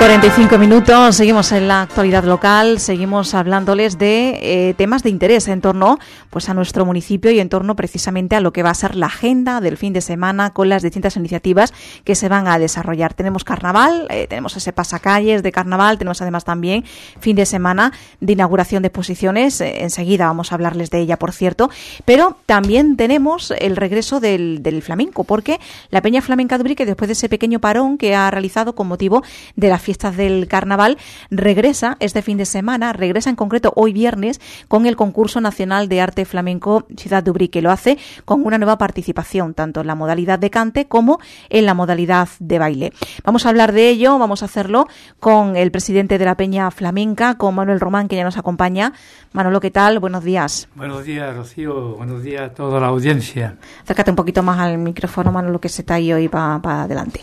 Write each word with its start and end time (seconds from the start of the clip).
12 0.00 0.14
y 0.14 0.18
45 0.20 0.58
minutos, 0.58 1.16
seguimos 1.16 1.52
en 1.52 1.68
la 1.68 1.82
actualidad 1.82 2.24
local, 2.24 2.80
seguimos 2.80 3.34
hablándoles 3.34 3.98
de 3.98 4.38
eh, 4.40 4.74
temas 4.74 5.02
de 5.02 5.10
interés 5.10 5.46
en 5.46 5.60
torno 5.60 5.98
pues 6.30 6.48
a 6.48 6.54
nuestro 6.54 6.86
municipio 6.86 7.30
y 7.30 7.38
en 7.38 7.48
torno 7.48 7.76
precisamente 7.76 8.34
a 8.34 8.40
lo 8.40 8.52
que 8.52 8.62
va 8.62 8.70
a 8.70 8.74
ser 8.74 8.96
la 8.96 9.06
agenda 9.06 9.60
del 9.60 9.76
fin 9.76 9.92
de 9.92 10.00
semana 10.00 10.54
con 10.54 10.68
las 10.68 10.82
distintas 10.82 11.16
iniciativas 11.16 11.74
que 12.04 12.14
se 12.14 12.28
van 12.28 12.48
a 12.48 12.58
desarrollar. 12.58 13.12
Tenemos 13.14 13.44
carnaval, 13.44 14.06
eh, 14.10 14.26
tenemos 14.26 14.56
ese 14.56 14.72
pasacalles 14.72 15.42
de 15.42 15.52
carnaval, 15.52 15.98
tenemos 15.98 16.22
además 16.22 16.44
también 16.44 16.84
fin 17.20 17.36
de 17.36 17.44
semana 17.44 17.92
de 18.20 18.32
inauguración 18.32 18.82
de 18.82 18.88
exposiciones, 18.88 19.60
eh, 19.60 19.82
enseguida 19.82 20.26
vamos 20.26 20.50
a 20.50 20.54
hablarles 20.54 20.90
de 20.90 21.00
ella, 21.00 21.18
por 21.18 21.32
cierto, 21.32 21.70
pero 22.06 22.38
también 22.46 22.96
tenemos 22.96 23.52
el 23.58 23.76
regreso 23.76 24.18
del, 24.18 24.82
flamenco, 24.82 25.24
porque 25.24 25.60
la 25.90 26.00
Peña 26.00 26.22
Flamenca 26.22 26.56
de 26.56 26.62
Ubrique, 26.62 26.86
después 26.86 27.08
de 27.08 27.12
ese 27.12 27.28
pequeño 27.28 27.60
parón 27.60 27.98
que 27.98 28.14
ha 28.14 28.30
realizado 28.30 28.74
con 28.74 28.88
motivo 28.88 29.22
de 29.56 29.68
las 29.68 29.89
fiestas 29.90 30.16
del 30.16 30.46
carnaval, 30.46 30.98
regresa 31.32 31.96
este 31.98 32.22
fin 32.22 32.38
de 32.38 32.46
semana, 32.46 32.92
regresa 32.92 33.28
en 33.28 33.34
concreto 33.34 33.72
hoy 33.74 33.92
viernes 33.92 34.40
con 34.68 34.86
el 34.86 34.94
concurso 34.94 35.40
nacional 35.40 35.88
de 35.88 36.00
arte 36.00 36.24
flamenco 36.24 36.86
Ciudad 36.96 37.24
de 37.24 37.32
Ubrique. 37.32 37.60
Lo 37.60 37.72
hace 37.72 37.98
con 38.24 38.46
una 38.46 38.56
nueva 38.56 38.78
participación, 38.78 39.52
tanto 39.52 39.80
en 39.80 39.88
la 39.88 39.96
modalidad 39.96 40.38
de 40.38 40.48
cante 40.48 40.86
como 40.86 41.18
en 41.48 41.66
la 41.66 41.74
modalidad 41.74 42.28
de 42.38 42.60
baile. 42.60 42.92
Vamos 43.24 43.46
a 43.46 43.48
hablar 43.48 43.72
de 43.72 43.88
ello, 43.88 44.16
vamos 44.16 44.42
a 44.42 44.44
hacerlo 44.44 44.86
con 45.18 45.56
el 45.56 45.72
presidente 45.72 46.18
de 46.18 46.24
la 46.24 46.36
Peña 46.36 46.70
Flamenca, 46.70 47.36
con 47.36 47.56
Manuel 47.56 47.80
Román, 47.80 48.06
que 48.06 48.14
ya 48.14 48.22
nos 48.22 48.38
acompaña. 48.38 48.92
Manolo, 49.32 49.58
¿qué 49.58 49.72
tal? 49.72 49.98
Buenos 49.98 50.22
días. 50.22 50.68
Buenos 50.76 51.04
días, 51.04 51.34
Rocío. 51.34 51.96
Buenos 51.96 52.22
días 52.22 52.42
a 52.42 52.54
toda 52.54 52.78
la 52.78 52.86
audiencia. 52.86 53.56
Acércate 53.82 54.10
un 54.10 54.16
poquito 54.16 54.44
más 54.44 54.60
al 54.60 54.78
micrófono, 54.78 55.32
Manolo, 55.32 55.60
que 55.60 55.68
se 55.68 55.82
está 55.82 55.94
ahí 55.94 56.12
hoy 56.12 56.28
para 56.28 56.84
adelante. 56.84 57.22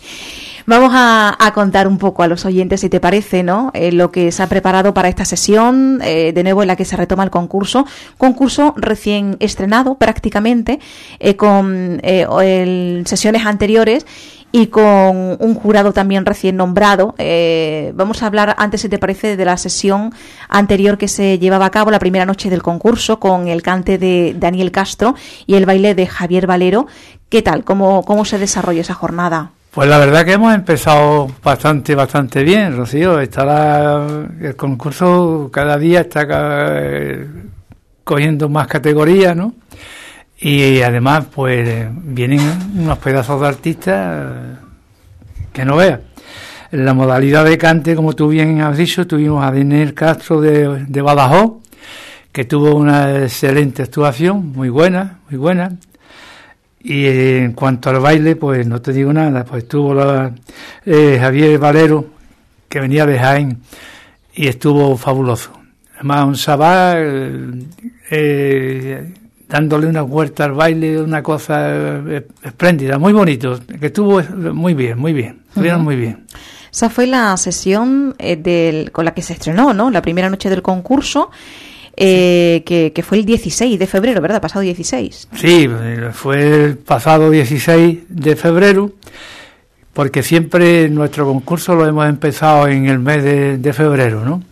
Vamos 0.69 0.91
a, 0.93 1.51
contar 1.53 1.87
un 1.87 1.97
poco 1.97 2.23
a 2.23 2.27
los 2.27 2.43
oyentes, 2.43 2.81
si 2.81 2.89
te 2.89 2.99
parece, 2.99 3.41
¿no? 3.41 3.71
Eh, 3.73 3.93
lo 3.93 4.11
que 4.11 4.33
se 4.33 4.43
ha 4.43 4.47
preparado 4.47 4.93
para 4.93 5.07
esta 5.07 5.23
sesión, 5.23 6.01
eh, 6.03 6.33
de 6.33 6.43
nuevo 6.43 6.61
en 6.61 6.67
la 6.67 6.75
que 6.75 6.83
se 6.83 6.97
retoma 6.97 7.23
el 7.23 7.29
concurso. 7.29 7.85
Concurso 8.17 8.73
recién 8.75 9.37
estrenado 9.39 9.95
prácticamente, 9.95 10.81
eh, 11.19 11.37
con 11.37 12.01
el, 12.03 13.03
sesiones 13.07 13.45
anteriores 13.45 14.05
y 14.51 14.67
con 14.67 15.37
un 15.39 15.53
jurado 15.55 15.93
también 15.93 16.25
recién 16.25 16.57
nombrado. 16.57 17.15
Eh, 17.17 17.93
vamos 17.95 18.21
a 18.21 18.27
hablar 18.27 18.53
antes, 18.57 18.81
si 18.81 18.89
te 18.89 18.99
parece, 18.99 19.37
de 19.37 19.45
la 19.45 19.55
sesión 19.55 20.13
anterior 20.49 20.97
que 20.97 21.07
se 21.07 21.39
llevaba 21.39 21.65
a 21.65 21.71
cabo 21.71 21.91
la 21.91 21.99
primera 21.99 22.25
noche 22.25 22.49
del 22.49 22.61
concurso 22.61 23.21
con 23.21 23.47
el 23.47 23.61
cante 23.61 23.97
de 23.97 24.35
Daniel 24.37 24.71
Castro 24.71 25.15
y 25.45 25.55
el 25.55 25.65
baile 25.65 25.95
de 25.95 26.07
Javier 26.07 26.45
Valero. 26.45 26.87
¿Qué 27.29 27.41
tal? 27.41 27.63
¿Cómo, 27.63 28.03
cómo 28.03 28.25
se 28.25 28.37
desarrolla 28.37 28.81
esa 28.81 28.93
jornada? 28.93 29.51
Pues 29.77 29.89
la 29.89 29.99
verdad 29.99 30.25
que 30.25 30.33
hemos 30.33 30.55
empezado 30.55 31.29
bastante, 31.43 31.93
bastante 31.93 32.43
bien, 32.43 32.75
Rocío. 32.75 33.19
Estará 33.19 34.07
el 34.41 34.55
concurso 34.55 35.51
cada 35.53 35.77
día 35.77 35.99
está 35.99 36.25
eh, 36.81 37.27
cogiendo 38.03 38.49
más 38.49 38.65
categorías, 38.65 39.35
¿no? 39.35 39.53
Y 40.39 40.81
además, 40.81 41.27
pues 41.31 41.89
vienen 41.93 42.39
unos 42.75 42.97
pedazos 42.97 43.39
de 43.39 43.47
artistas 43.47 44.33
que 45.53 45.63
no 45.63 45.75
veas. 45.75 45.99
En 46.71 46.83
la 46.83 46.95
modalidad 46.95 47.45
de 47.45 47.59
cante, 47.59 47.95
como 47.95 48.13
tú 48.13 48.29
bien 48.29 48.59
has 48.61 48.77
dicho, 48.77 49.05
tuvimos 49.05 49.45
a 49.45 49.51
Daniel 49.51 49.93
Castro 49.93 50.41
de 50.41 51.01
Badajoz, 51.03 51.61
que 52.31 52.45
tuvo 52.45 52.73
una 52.73 53.25
excelente 53.25 53.83
actuación, 53.83 54.53
muy 54.53 54.69
buena, 54.69 55.19
muy 55.29 55.37
buena. 55.37 55.73
Y 56.89 57.05
en 57.05 57.51
cuanto 57.51 57.89
al 57.89 57.99
baile, 57.99 58.37
pues 58.37 58.65
no 58.65 58.81
te 58.81 58.93
digo 58.93 59.11
nada, 59.11 59.43
pues 59.43 59.67
tuvo 59.67 59.93
la, 59.93 60.31
eh, 60.85 61.17
Javier 61.19 61.59
Valero, 61.59 62.05
que 62.69 62.79
venía 62.79 63.05
de 63.05 63.19
Jaén, 63.19 63.59
y 64.33 64.47
estuvo 64.47 64.95
fabuloso. 64.95 65.51
Además, 65.95 66.25
un 66.25 66.37
sabá 66.37 66.93
eh, 66.95 69.13
dándole 69.49 69.87
una 69.87 70.03
vuelta 70.03 70.45
al 70.45 70.53
baile, 70.53 71.01
una 71.01 71.21
cosa 71.21 71.67
eh, 71.69 72.25
espléndida, 72.41 72.97
muy 72.97 73.11
bonito, 73.11 73.59
que 73.79 73.87
estuvo 73.87 74.21
muy 74.53 74.73
bien, 74.73 74.97
muy 74.97 75.11
bien, 75.11 75.41
estuvieron 75.49 75.83
muy 75.83 75.97
bien. 75.97 76.25
Esa 76.71 76.89
fue 76.89 77.05
la 77.05 77.35
sesión 77.35 78.15
eh, 78.17 78.37
del, 78.37 78.93
con 78.93 79.03
la 79.03 79.13
que 79.13 79.21
se 79.21 79.33
estrenó, 79.33 79.73
¿no? 79.73 79.91
La 79.91 80.01
primera 80.01 80.29
noche 80.29 80.49
del 80.49 80.61
concurso. 80.61 81.31
Eh, 81.99 82.61
que, 82.63 82.93
que, 82.93 83.01
fue 83.01 83.17
el 83.17 83.25
16 83.25 83.79
de 83.79 83.87
febrero, 83.87 84.21
¿verdad? 84.21 84.39
Pasado 84.39 84.61
16. 84.61 85.29
Sí, 85.33 85.67
fue 86.13 86.65
el 86.65 86.77
pasado 86.77 87.31
16 87.31 88.01
de 88.07 88.35
febrero, 88.35 88.91
porque 89.93 90.21
siempre 90.21 90.89
nuestro 90.89 91.25
concurso 91.25 91.73
lo 91.73 91.87
hemos 91.87 92.07
empezado 92.07 92.67
en 92.67 92.85
el 92.85 92.99
mes 92.99 93.23
de, 93.23 93.57
de 93.57 93.73
febrero, 93.73 94.23
¿no? 94.23 94.43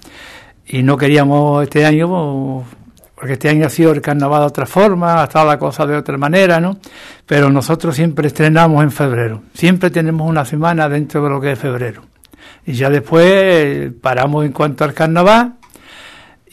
Y 0.66 0.82
no 0.82 0.98
queríamos 0.98 1.62
este 1.62 1.86
año, 1.86 2.66
porque 3.14 3.34
este 3.34 3.50
año 3.50 3.68
ha 3.68 3.70
sido 3.70 3.92
el 3.92 4.02
carnaval 4.02 4.40
de 4.40 4.48
otra 4.48 4.66
forma, 4.66 5.22
ha 5.22 5.26
estado 5.26 5.46
la 5.46 5.60
cosa 5.60 5.86
de 5.86 5.96
otra 5.96 6.18
manera, 6.18 6.60
¿no? 6.60 6.80
Pero 7.28 7.52
nosotros 7.52 7.96
siempre 7.96 8.26
estrenamos 8.26 8.82
en 8.82 8.90
febrero, 8.90 9.44
siempre 9.54 9.92
tenemos 9.92 10.28
una 10.28 10.46
semana 10.46 10.90
dentro 10.90 11.24
de 11.24 11.30
lo 11.30 11.40
que 11.40 11.52
es 11.52 11.60
febrero. 11.60 12.02
Y 12.66 12.74
ya 12.74 12.90
después 12.90 13.92
paramos 14.02 14.46
en 14.46 14.52
cuanto 14.52 14.84
al 14.84 14.96
carnaval 14.96 15.58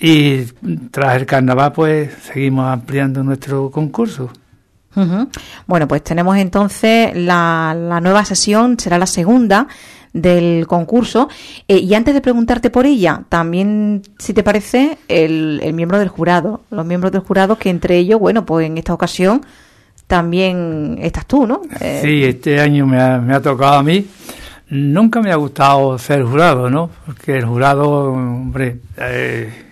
y 0.03 0.47
tras 0.91 1.15
el 1.17 1.27
carnaval 1.27 1.73
pues 1.73 2.13
seguimos 2.25 2.67
ampliando 2.67 3.23
nuestro 3.23 3.71
concurso. 3.71 4.31
Uh 4.97 5.01
-huh. 5.01 5.29
Bueno, 5.67 5.87
pues 5.87 6.03
tenemos 6.03 6.37
entonces 6.37 7.17
la, 7.17 7.75
la, 7.75 8.01
nueva 8.01 8.25
sesión, 8.25 8.79
será 8.79 8.99
la 8.99 9.07
segunda 9.07 9.69
del 10.13 10.67
concurso. 10.67 11.29
Eh, 11.69 11.79
y 11.79 11.95
antes 11.95 12.15
de 12.15 12.21
preguntarte 12.21 12.69
por 12.69 12.85
ella, 12.85 13.23
también, 13.29 14.03
si 14.19 14.35
te 14.35 14.43
parece, 14.43 14.99
el, 15.07 15.61
el, 15.63 15.73
miembro 15.73 15.99
del 16.01 16.09
jurado, 16.09 16.63
los 16.71 16.85
miembros 16.85 17.13
del 17.13 17.23
jurado, 17.23 17.57
que 17.57 17.71
entre 17.71 17.97
ellos, 17.97 18.19
bueno, 18.19 18.45
pues 18.45 18.67
en 18.67 18.77
esta 18.79 18.93
ocasión 18.93 19.41
también 20.09 20.99
estás 21.01 21.27
tú, 21.27 21.47
¿no? 21.47 21.63
Eh, 21.81 22.01
sí, 22.03 22.25
este 22.25 22.61
año 22.61 22.87
me 22.87 23.01
ha, 23.01 23.19
me 23.19 23.35
ha 23.35 23.41
tocado 23.41 23.75
a 23.75 23.83
mí. 23.85 24.05
Nunca 24.69 25.23
me 25.23 25.31
ha 25.31 25.37
gustado 25.37 25.97
ser 25.97 26.25
jurado, 26.25 26.69
¿no? 26.69 26.91
Porque 27.07 27.39
el 27.39 27.47
jurado, 27.47 28.13
hombre, 28.13 28.79
eh, 28.97 29.72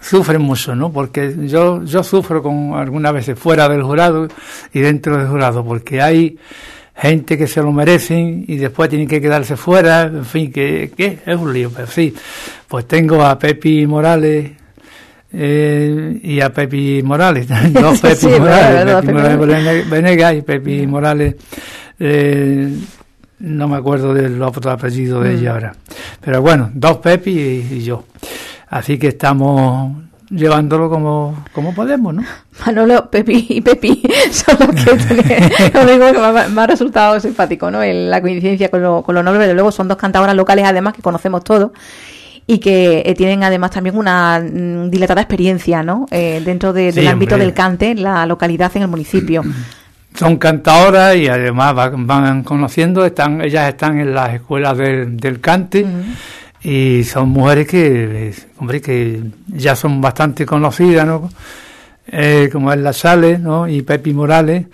sufre 0.00 0.38
mucho, 0.38 0.74
¿no? 0.74 0.92
Porque 0.92 1.34
yo, 1.46 1.84
yo 1.84 2.02
sufro 2.02 2.42
con 2.42 2.74
algunas 2.74 3.12
veces 3.12 3.38
fuera 3.38 3.68
del 3.68 3.82
jurado 3.82 4.28
y 4.72 4.80
dentro 4.80 5.16
del 5.16 5.28
jurado, 5.28 5.64
porque 5.64 6.00
hay 6.00 6.38
gente 6.94 7.38
que 7.38 7.46
se 7.46 7.62
lo 7.62 7.72
merecen 7.72 8.44
y 8.46 8.56
después 8.56 8.88
tienen 8.88 9.08
que 9.08 9.20
quedarse 9.20 9.56
fuera, 9.56 10.02
en 10.02 10.24
fin, 10.24 10.52
que, 10.52 10.92
que 10.96 11.18
es 11.24 11.36
un 11.36 11.52
lío, 11.52 11.70
pero 11.74 11.86
sí. 11.86 12.14
Pues 12.68 12.86
tengo 12.86 13.24
a 13.24 13.38
Pepi 13.38 13.86
Morales 13.86 14.52
eh, 15.32 16.20
y 16.22 16.40
a 16.40 16.52
Pepi 16.52 17.02
Morales, 17.02 17.46
dos 17.72 18.00
Pepi 18.00 18.16
sí, 18.16 18.26
Morales, 18.28 18.84
verdad, 18.84 19.00
Pepi 19.00 19.36
Morales 19.36 19.90
Venegas 19.90 20.34
y 20.34 20.42
Pepi 20.42 20.86
Morales, 20.86 21.36
eh, 21.98 22.76
no 23.38 23.68
me 23.68 23.76
acuerdo 23.76 24.12
del 24.12 24.40
otro 24.42 24.70
apellido 24.70 25.22
de 25.22 25.30
mm. 25.30 25.38
ella 25.38 25.52
ahora. 25.52 25.76
Pero 26.20 26.42
bueno, 26.42 26.70
dos 26.74 26.98
Pepi 26.98 27.30
y, 27.30 27.68
y 27.76 27.82
yo. 27.82 28.04
Así 28.70 28.98
que 28.98 29.08
estamos 29.08 29.92
llevándolo 30.30 30.88
como, 30.88 31.44
como 31.52 31.74
podemos, 31.74 32.14
¿no? 32.14 32.22
Manolo, 32.66 33.10
Pepi 33.10 33.46
y 33.48 33.60
Pepi 33.60 34.02
son 34.30 34.56
los 34.60 34.84
que, 34.84 35.70
lo 35.74 35.84
mismo 35.84 36.12
que 36.12 36.48
me 36.50 36.60
ha 36.60 36.66
resultado 36.68 37.18
simpático, 37.18 37.70
¿no? 37.70 37.82
En 37.82 38.08
la 38.08 38.20
coincidencia 38.22 38.70
con 38.70 38.80
lo, 38.80 39.02
con 39.02 39.16
lo 39.16 39.22
noble, 39.24 39.40
pero 39.40 39.54
luego 39.54 39.72
son 39.72 39.88
dos 39.88 39.98
cantadoras 39.98 40.36
locales 40.36 40.64
además 40.64 40.94
que 40.94 41.02
conocemos 41.02 41.42
todos 41.42 41.72
y 42.46 42.58
que 42.58 43.02
eh, 43.04 43.14
tienen 43.14 43.42
además 43.42 43.72
también 43.72 43.96
una 43.96 44.40
mm, 44.40 44.88
dilatada 44.88 45.20
experiencia, 45.20 45.82
¿no? 45.82 46.06
Eh, 46.12 46.40
dentro 46.44 46.72
de, 46.72 46.92
del 46.92 47.08
ámbito 47.08 47.34
hombre. 47.34 47.46
del 47.46 47.54
cante, 47.54 47.94
la 47.96 48.24
localidad 48.24 48.70
en 48.76 48.82
el 48.82 48.88
municipio. 48.88 49.42
Son 50.14 50.36
cantadoras 50.36 51.16
y 51.16 51.28
además 51.28 51.74
van, 51.74 52.06
van 52.06 52.42
conociendo, 52.44 53.04
están, 53.04 53.40
ellas 53.40 53.68
están 53.68 53.98
en 54.00 54.12
las 54.12 54.34
escuelas 54.34 54.76
del, 54.78 55.16
del 55.16 55.40
cante. 55.40 55.82
Uh 55.82 55.88
-huh 55.88 56.39
y 56.62 57.04
son 57.04 57.30
mujeres 57.30 57.66
que, 57.66 58.34
hombre, 58.58 58.80
que 58.80 59.22
ya 59.48 59.74
son 59.74 60.00
bastante 60.00 60.44
conocidas, 60.44 61.06
¿no? 61.06 61.30
Eh, 62.06 62.48
como 62.52 62.72
es 62.72 62.78
La 62.78 62.92
Sale, 62.92 63.38
¿no? 63.38 63.68
Y 63.68 63.82
Pepi 63.82 64.12
Morales, 64.12 64.66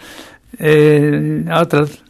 eh, 0.58 1.44
otras 1.54 2.02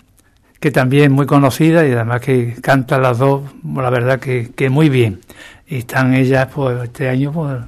que 0.61 0.71
también 0.71 1.13
muy 1.13 1.27
conocidas 1.27 1.87
y 1.87 1.93
además 1.93 2.21
que 2.21 2.55
cantan 2.63 3.03
las 3.03 3.19
dos, 3.19 3.43
la 3.75 3.91
verdad 3.91 4.19
que, 4.19 4.51
que 4.55 4.71
muy 4.71 4.89
bien. 4.89 5.21
Y 5.67 5.79
están 5.79 6.15
ellas, 6.15 6.49
pues 6.55 6.83
este 6.85 7.09
año, 7.09 7.33
pues 7.33 7.59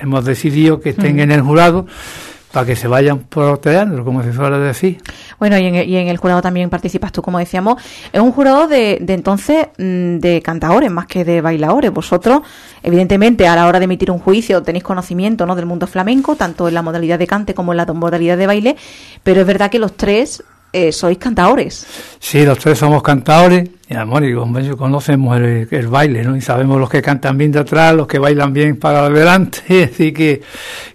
hemos 0.00 0.24
decidido 0.24 0.80
que 0.80 0.90
estén 0.90 1.16
mm. 1.16 1.20
en 1.20 1.32
el 1.32 1.40
jurado 1.40 1.86
para 2.52 2.66
que 2.66 2.76
se 2.76 2.88
vayan 2.88 3.20
proteando, 3.20 4.04
como 4.04 4.22
se 4.22 4.32
suele 4.32 4.58
decir. 4.58 4.98
Bueno, 5.38 5.58
y 5.58 5.66
en, 5.66 5.74
y 5.74 5.96
en, 5.96 6.08
el 6.08 6.16
jurado 6.16 6.40
también 6.40 6.70
participas 6.70 7.12
tú, 7.12 7.22
como 7.22 7.38
decíamos. 7.38 7.82
Es 8.12 8.20
un 8.20 8.32
jurado 8.32 8.68
de, 8.68 8.98
de 9.00 9.14
entonces 9.14 9.68
mm, 9.76 10.18
de 10.18 10.42
cantadores 10.42 10.90
más 10.90 11.06
que 11.06 11.24
de 11.24 11.40
bailadores. 11.40 11.92
Vosotros, 11.92 12.40
evidentemente, 12.82 13.46
a 13.46 13.54
la 13.54 13.66
hora 13.66 13.78
de 13.78 13.84
emitir 13.84 14.10
un 14.10 14.18
juicio 14.18 14.62
tenéis 14.62 14.84
conocimiento 14.84 15.46
¿no? 15.46 15.54
del 15.54 15.66
mundo 15.66 15.86
flamenco, 15.86 16.36
tanto 16.36 16.68
en 16.68 16.74
la 16.74 16.82
modalidad 16.82 17.18
de 17.18 17.26
cante 17.26 17.54
como 17.54 17.72
en 17.72 17.78
la 17.78 17.86
modalidad 17.86 18.38
de 18.38 18.46
baile, 18.46 18.76
pero 19.22 19.40
es 19.40 19.46
verdad 19.46 19.70
que 19.70 19.78
los 19.78 19.96
tres 19.96 20.42
eh, 20.72 20.92
sois 20.92 21.18
cantadores. 21.18 21.86
Sí, 22.18 22.44
los 22.44 22.58
tres 22.58 22.78
somos 22.78 23.02
cantadores 23.02 23.70
Y 23.88 23.94
amor, 23.94 24.24
y 24.24 24.34
conocemos 24.76 25.38
el, 25.38 25.88
baile, 25.88 26.22
¿no? 26.22 26.36
Y 26.36 26.40
sabemos 26.40 26.78
los 26.78 26.90
que 26.90 27.00
cantan 27.00 27.38
bien 27.38 27.52
de 27.52 27.60
atrás, 27.60 27.94
los 27.94 28.06
que 28.06 28.18
bailan 28.18 28.52
bien 28.52 28.76
para 28.76 29.06
adelante, 29.06 29.84
así 29.92 30.12
que, 30.12 30.42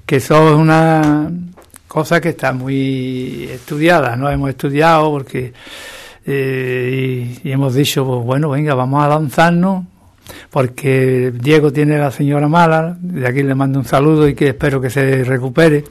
que 0.05 0.17
eso 0.17 0.49
es 0.49 0.55
una 0.55 1.31
cosa 1.87 2.21
que 2.21 2.29
está 2.29 2.53
muy 2.53 3.49
estudiada, 3.51 4.15
¿no? 4.15 4.29
Hemos 4.29 4.49
estudiado 4.49 5.09
porque, 5.11 5.53
eh, 6.25 7.39
y, 7.43 7.51
hemos 7.51 7.73
dicho, 7.73 8.05
pues 8.05 8.23
bueno, 8.23 8.49
venga, 8.49 8.75
vamos 8.75 9.03
a 9.03 9.09
lanzarnos, 9.09 9.85
porque 10.49 11.33
Diego 11.33 11.71
tiene 11.71 11.95
a 11.95 11.99
la 11.99 12.11
señora 12.11 12.47
mala, 12.47 12.97
de 12.99 13.27
aquí 13.27 13.43
le 13.43 13.55
mando 13.55 13.79
un 13.79 13.85
saludo 13.85 14.27
y 14.27 14.35
que 14.35 14.49
espero 14.49 14.81
que 14.81 14.89
se 14.89 15.23
recupere, 15.23 15.83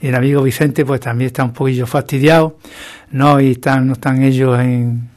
y 0.00 0.08
el 0.08 0.14
amigo 0.14 0.42
Vicente 0.42 0.84
pues 0.84 1.00
también 1.00 1.26
está 1.26 1.44
un 1.44 1.52
poquillo 1.52 1.86
fastidiado, 1.86 2.56
¿no? 3.10 3.40
Y 3.40 3.52
están, 3.52 3.86
no 3.86 3.94
están 3.94 4.22
ellos 4.22 4.58
en 4.58 5.10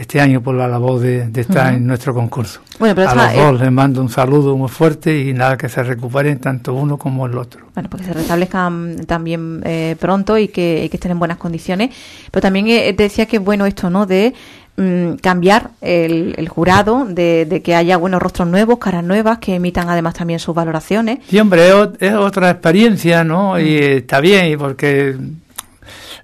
este 0.00 0.18
año 0.18 0.40
por 0.40 0.54
la 0.54 0.66
labor 0.66 0.98
de, 1.00 1.30
estar 1.34 1.74
en 1.74 1.86
nuestro 1.86 2.14
concurso. 2.14 2.62
Bueno, 2.78 2.94
pero 2.94 3.10
a 3.10 3.14
los 3.14 3.34
dos 3.34 3.60
les 3.60 3.70
mando 3.70 4.00
un 4.00 4.08
saludo 4.08 4.56
muy 4.56 4.70
fuerte 4.70 5.18
y 5.18 5.34
nada 5.34 5.58
que 5.58 5.68
se 5.68 5.82
recuperen 5.82 6.38
tanto 6.38 6.72
uno 6.72 6.96
como 6.96 7.26
el 7.26 7.36
otro. 7.36 7.66
Bueno, 7.74 7.90
pues 7.90 8.00
que 8.00 8.08
se 8.08 8.14
restablezcan 8.14 9.04
también 9.06 9.60
eh, 9.62 9.96
pronto 10.00 10.38
y 10.38 10.48
que, 10.48 10.88
estén 10.90 11.10
en 11.10 11.18
buenas 11.18 11.36
condiciones. 11.36 11.94
Pero 12.30 12.40
también 12.40 12.68
eh, 12.68 12.94
decía 12.94 13.26
que 13.26 13.38
bueno 13.38 13.66
esto, 13.66 13.90
¿no? 13.90 14.06
De 14.06 14.32
mm, 14.80 15.14
cambiar 15.16 15.70
el, 15.80 16.48
jurado, 16.48 17.04
de, 17.04 17.60
que 17.64 17.74
haya 17.74 17.96
buenos 17.96 18.20
rostros 18.20 18.48
nuevos, 18.48 18.78
caras 18.78 19.04
nuevas, 19.04 19.38
que 19.38 19.54
emitan 19.54 19.88
además 19.88 20.14
también 20.14 20.40
sus 20.40 20.54
valoraciones. 20.54 21.18
Sí, 21.28 21.38
hombre, 21.38 21.68
es, 22.00 22.14
otra 22.14 22.50
experiencia, 22.50 23.24
¿no? 23.24 23.58
Y 23.58 23.78
mm. 23.78 23.98
está 23.98 24.20
bien, 24.20 24.58
porque 24.58 25.16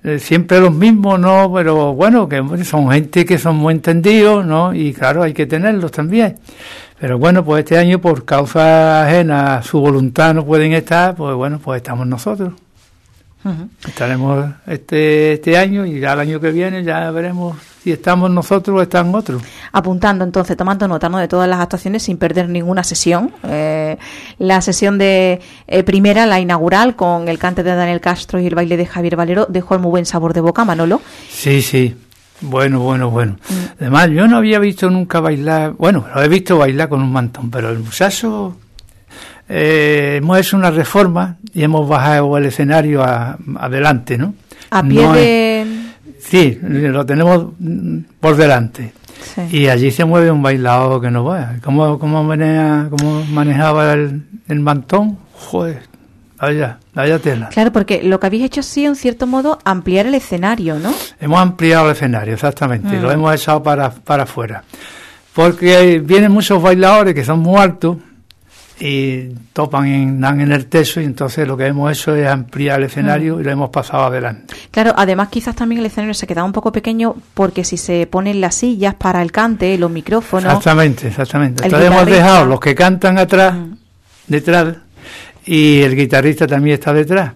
eh, 0.04 0.18
siempre 0.18 0.60
los 0.60 0.72
mismos, 0.72 1.18
¿no? 1.18 1.52
Pero 1.54 1.94
bueno, 1.94 2.28
que 2.28 2.64
son 2.64 2.90
gente 2.90 3.24
que 3.24 3.38
son 3.38 3.56
muy 3.56 3.74
entendidos, 3.74 4.46
¿no? 4.46 4.74
Y 4.74 4.92
claro, 4.92 5.22
hay 5.22 5.32
que 5.34 5.46
tenerlos 5.46 5.90
también. 5.90 6.36
Pero 6.98 7.18
bueno, 7.18 7.44
pues 7.44 7.64
este 7.64 7.76
año 7.76 8.00
por 8.00 8.24
causa 8.24 9.04
ajena 9.04 9.56
a 9.56 9.62
su 9.62 9.80
voluntad 9.80 10.34
no 10.34 10.46
pueden 10.46 10.72
estar, 10.72 11.14
pues 11.14 11.34
bueno, 11.34 11.58
pues 11.58 11.78
estamos 11.78 12.06
nosotros. 12.06 12.54
Estaremos 13.86 14.44
este, 14.66 15.34
este 15.34 15.56
año 15.56 15.86
y 15.86 16.00
ya 16.00 16.14
el 16.14 16.20
año 16.20 16.40
que 16.40 16.50
viene 16.50 16.82
ya 16.82 17.10
veremos 17.12 17.56
si 17.86 17.92
estamos 17.92 18.28
nosotros 18.32 18.76
o 18.76 18.82
están 18.82 19.14
otros. 19.14 19.40
Apuntando 19.70 20.24
entonces, 20.24 20.56
tomando 20.56 20.88
nota 20.88 21.08
¿no? 21.08 21.18
de 21.18 21.28
todas 21.28 21.48
las 21.48 21.60
actuaciones 21.60 22.02
sin 22.02 22.16
perder 22.18 22.48
ninguna 22.48 22.82
sesión. 22.82 23.30
Eh, 23.44 23.96
la 24.40 24.60
sesión 24.60 24.98
de 24.98 25.40
eh, 25.68 25.84
primera, 25.84 26.26
la 26.26 26.40
inaugural, 26.40 26.96
con 26.96 27.28
el 27.28 27.38
cante 27.38 27.62
de 27.62 27.76
Daniel 27.76 28.00
Castro 28.00 28.40
y 28.40 28.46
el 28.46 28.56
baile 28.56 28.76
de 28.76 28.86
Javier 28.86 29.14
Valero, 29.14 29.46
dejó 29.48 29.74
el 29.74 29.80
muy 29.82 29.90
buen 29.90 30.04
sabor 30.04 30.34
de 30.34 30.40
boca, 30.40 30.64
Manolo. 30.64 31.00
Sí, 31.30 31.62
sí. 31.62 31.94
Bueno, 32.40 32.80
bueno, 32.80 33.08
bueno. 33.08 33.36
Mm. 33.48 33.54
Además, 33.82 34.10
yo 34.10 34.26
no 34.26 34.38
había 34.38 34.58
visto 34.58 34.90
nunca 34.90 35.20
bailar, 35.20 35.74
bueno, 35.74 36.06
lo 36.12 36.20
he 36.20 36.26
visto 36.26 36.58
bailar 36.58 36.88
con 36.88 37.00
un 37.00 37.12
mantón, 37.12 37.52
pero 37.52 37.70
el 37.70 37.78
muchacho 37.78 38.56
eh, 39.48 40.16
hemos 40.16 40.40
hecho 40.40 40.56
una 40.56 40.72
reforma 40.72 41.36
y 41.54 41.62
hemos 41.62 41.88
bajado 41.88 42.36
el 42.36 42.46
escenario 42.46 43.04
adelante, 43.04 44.18
¿no? 44.18 44.34
A 44.70 44.82
pie 44.82 45.06
de... 45.12 45.85
sí, 46.28 46.58
lo 46.62 47.06
tenemos 47.06 47.52
por 48.20 48.36
delante. 48.36 48.92
Y 49.50 49.68
allí 49.68 49.90
se 49.90 50.04
mueve 50.04 50.30
un 50.30 50.42
bailado 50.42 51.00
que 51.00 51.10
no 51.10 51.24
va. 51.24 51.54
¿Cómo, 51.62 51.98
cómo, 51.98 52.22
maneja, 52.22 52.88
cómo 52.90 53.24
manejaba 53.24 53.92
el, 53.94 54.22
el 54.48 54.60
mantón? 54.60 55.18
Joder, 55.32 55.82
allá, 56.38 56.78
allá 56.94 57.18
tela. 57.18 57.48
Claro, 57.48 57.72
porque 57.72 58.02
lo 58.02 58.20
que 58.20 58.26
habéis 58.26 58.44
hecho 58.44 58.62
sí, 58.62 58.84
en 58.84 58.96
cierto 58.96 59.26
modo, 59.26 59.58
ampliar 59.64 60.06
el 60.06 60.14
escenario, 60.14 60.78
¿no? 60.78 60.92
Hemos 61.20 61.40
ampliado 61.40 61.86
el 61.86 61.96
escenario, 61.96 62.34
exactamente. 62.34 63.00
Lo 63.00 63.08
mm. 63.08 63.12
hemos 63.12 63.34
echado 63.34 63.62
para, 63.62 63.90
para 63.90 64.24
afuera. 64.24 64.64
Porque 65.34 66.00
vienen 66.02 66.32
muchos 66.32 66.62
bailadores 66.62 67.14
que 67.14 67.24
son 67.24 67.40
muy 67.40 67.58
altos 67.58 67.98
y 68.78 69.28
topan 69.52 69.86
en, 69.86 70.24
en 70.24 70.52
el 70.52 70.66
techo 70.66 71.00
y 71.00 71.04
entonces 71.04 71.48
lo 71.48 71.56
que 71.56 71.66
hemos 71.66 71.90
hecho 71.90 72.14
es 72.14 72.28
ampliar 72.28 72.80
el 72.80 72.86
escenario 72.86 73.36
mm. 73.36 73.40
y 73.40 73.44
lo 73.44 73.50
hemos 73.50 73.70
pasado 73.70 74.04
adelante. 74.04 74.54
Claro, 74.70 74.92
además 74.96 75.28
quizás 75.28 75.56
también 75.56 75.80
el 75.80 75.86
escenario 75.86 76.12
se 76.12 76.26
queda 76.26 76.44
un 76.44 76.52
poco 76.52 76.72
pequeño 76.72 77.16
porque 77.34 77.64
si 77.64 77.78
se 77.78 78.06
ponen 78.06 78.40
las 78.40 78.56
sillas 78.56 78.94
para 78.94 79.22
el 79.22 79.32
cante, 79.32 79.78
los 79.78 79.90
micrófonos... 79.90 80.52
Exactamente, 80.52 81.08
exactamente. 81.08 81.64
Entonces 81.64 81.90
hemos 81.90 82.06
dejado 82.06 82.44
los 82.44 82.60
que 82.60 82.74
cantan 82.74 83.18
atrás, 83.18 83.54
mm. 83.54 83.72
detrás, 84.26 84.76
y 85.46 85.80
el 85.80 85.96
guitarrista 85.96 86.46
también 86.46 86.74
está 86.74 86.92
detrás. 86.92 87.32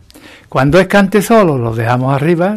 Cuando 0.49 0.79
es 0.79 0.89
cante 0.89 1.23
solo, 1.23 1.57
los 1.57 1.77
dejamos 1.77 2.15
arriba, 2.15 2.57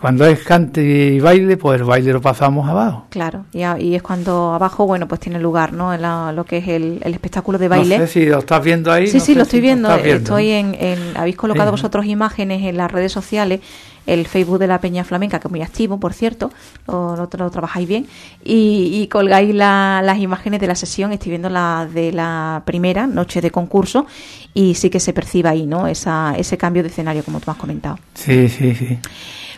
cuando 0.00 0.26
es 0.26 0.40
cante 0.40 0.82
y 0.82 1.20
baile, 1.20 1.56
pues 1.56 1.80
el 1.80 1.86
baile 1.86 2.12
lo 2.12 2.20
pasamos 2.20 2.68
abajo. 2.68 3.06
Claro, 3.10 3.46
y, 3.52 3.94
es 3.94 4.02
cuando 4.02 4.52
abajo, 4.52 4.86
bueno, 4.86 5.08
pues 5.08 5.20
tiene 5.20 5.40
lugar, 5.40 5.72
¿no? 5.72 5.96
lo 6.32 6.44
que 6.44 6.58
es 6.58 6.68
el, 6.68 7.00
espectáculo 7.04 7.58
de 7.58 7.68
baile. 7.68 7.98
No 7.98 8.06
sé 8.06 8.12
si 8.12 8.26
lo 8.26 8.38
estás 8.38 8.62
viendo 8.62 8.92
ahí. 8.92 9.08
Sí, 9.08 9.20
sí, 9.20 9.34
lo 9.34 9.42
estoy 9.42 9.60
viendo. 9.60 9.92
Estoy 9.94 10.50
en, 10.50 10.76
habéis 11.16 11.36
colocado 11.36 11.70
vosotros 11.70 12.06
imágenes 12.06 12.62
en 12.62 12.76
las 12.76 12.90
redes 12.90 13.10
sociales, 13.10 13.60
el 14.06 14.26
Facebook 14.26 14.58
de 14.58 14.66
la 14.66 14.80
Peña 14.80 15.04
Flamenca, 15.04 15.38
que 15.38 15.48
es 15.48 15.50
muy 15.50 15.62
activo, 15.62 15.98
por 15.98 16.12
cierto, 16.14 16.50
lo, 16.86 17.16
lo, 17.16 17.50
trabajáis 17.50 17.86
bien, 17.86 18.06
y, 18.42 19.06
colgáis 19.08 19.54
las 19.54 20.18
imágenes 20.18 20.60
de 20.60 20.66
la 20.66 20.74
sesión, 20.74 21.12
estoy 21.12 21.30
viendo 21.30 21.50
la 21.50 21.88
de 21.92 22.12
la 22.12 22.62
primera 22.64 23.06
noche 23.06 23.40
de 23.40 23.50
concurso, 23.50 24.06
y 24.54 24.74
sí 24.74 24.90
que 24.90 25.00
se 25.00 25.12
percibe 25.12 25.48
ahí, 25.48 25.66
¿no? 25.66 25.86
Esa, 25.86 26.34
ese 26.38 26.56
cambio 26.56 26.82
de 26.82 26.88
escenario, 26.88 27.22
como 27.22 27.40
tú 27.40 27.50
has 27.50 27.56
comentado. 27.56 27.98
Sí, 28.14 28.48
sí, 28.48 28.74
sí. 28.74 28.98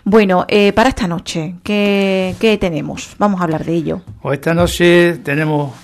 Bueno, 0.05 0.47
eh, 0.49 0.73
para 0.73 0.88
esta 0.88 1.06
noche, 1.06 1.56
¿qué, 1.62 2.58
tenemos? 2.61 3.14
Vamos 3.19 3.41
a 3.41 3.44
hablar 3.44 3.64
de 3.64 3.75
ello. 3.75 4.02
Pues 4.23 4.38
esta 4.38 4.55
noche 4.55 5.19
tenemos, 5.23 5.75